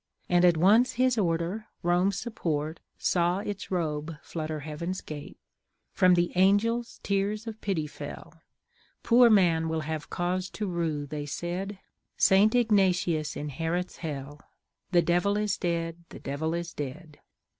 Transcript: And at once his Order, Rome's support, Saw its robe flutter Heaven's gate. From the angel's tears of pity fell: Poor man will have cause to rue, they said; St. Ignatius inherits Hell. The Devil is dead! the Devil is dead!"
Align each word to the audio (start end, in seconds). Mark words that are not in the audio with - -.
And 0.29 0.43
at 0.43 0.57
once 0.57 0.93
his 0.93 1.15
Order, 1.15 1.67
Rome's 1.83 2.17
support, 2.17 2.79
Saw 2.97 3.37
its 3.37 3.69
robe 3.69 4.15
flutter 4.23 4.61
Heaven's 4.61 4.99
gate. 4.99 5.37
From 5.93 6.15
the 6.15 6.35
angel's 6.35 6.99
tears 7.03 7.45
of 7.45 7.61
pity 7.61 7.85
fell: 7.85 8.41
Poor 9.03 9.29
man 9.29 9.69
will 9.69 9.81
have 9.81 10.09
cause 10.09 10.49
to 10.57 10.65
rue, 10.65 11.05
they 11.05 11.27
said; 11.27 11.77
St. 12.17 12.55
Ignatius 12.55 13.35
inherits 13.37 13.97
Hell. 13.97 14.41
The 14.91 15.03
Devil 15.03 15.37
is 15.37 15.55
dead! 15.55 15.97
the 16.09 16.19
Devil 16.19 16.55
is 16.55 16.73
dead!" 16.73 17.19